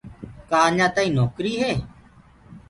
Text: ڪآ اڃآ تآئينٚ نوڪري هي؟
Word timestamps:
ڪآ 0.49 0.59
اڃآ 0.69 0.87
تآئينٚ 0.95 1.15
نوڪري 1.19 1.53
هي؟ 1.61 1.73